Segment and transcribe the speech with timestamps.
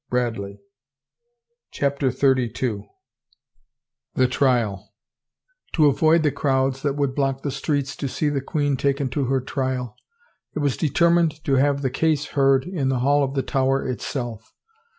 [0.09, 0.57] ""To morrow."
[1.69, 2.89] CHAPTER XXXII
[4.15, 4.91] THE TRIAL
[5.75, 8.77] ^^^^^O avoid the crowds that would block the streets m C^ to see the queen
[8.77, 9.95] taken to her trial,
[10.55, 13.43] it was de ^^^^ termined to have the case heard in the hall of the
[13.43, 14.51] Tower itself.